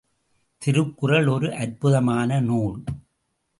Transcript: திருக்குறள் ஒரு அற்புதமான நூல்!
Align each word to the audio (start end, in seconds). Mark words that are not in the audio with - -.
திருக்குறள் 0.61 1.27
ஒரு 1.27 1.53
அற்புதமான 1.55 2.39
நூல்! 2.39 2.83